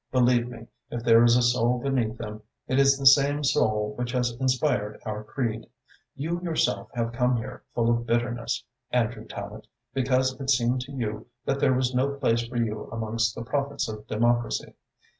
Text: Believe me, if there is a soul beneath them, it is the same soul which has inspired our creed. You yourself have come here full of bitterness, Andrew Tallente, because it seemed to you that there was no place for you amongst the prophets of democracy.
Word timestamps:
Believe 0.11 0.47
me, 0.47 0.65
if 0.89 1.03
there 1.03 1.23
is 1.23 1.37
a 1.37 1.43
soul 1.43 1.77
beneath 1.77 2.17
them, 2.17 2.41
it 2.67 2.79
is 2.79 2.97
the 2.97 3.05
same 3.05 3.43
soul 3.43 3.93
which 3.99 4.13
has 4.13 4.31
inspired 4.39 4.99
our 5.05 5.23
creed. 5.23 5.67
You 6.15 6.41
yourself 6.41 6.89
have 6.95 7.11
come 7.11 7.37
here 7.37 7.61
full 7.75 7.91
of 7.91 8.07
bitterness, 8.07 8.63
Andrew 8.89 9.25
Tallente, 9.27 9.67
because 9.93 10.33
it 10.41 10.49
seemed 10.49 10.81
to 10.81 10.91
you 10.91 11.27
that 11.45 11.59
there 11.59 11.75
was 11.75 11.93
no 11.93 12.15
place 12.15 12.43
for 12.47 12.57
you 12.57 12.85
amongst 12.91 13.35
the 13.35 13.43
prophets 13.43 13.87
of 13.87 14.07
democracy. 14.07 14.73